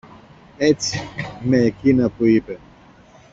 Έτσι, 0.57 0.99
μ' 1.41 1.53
εκείνα 1.53 2.09
που 2.09 2.25
είπε. 2.25 2.59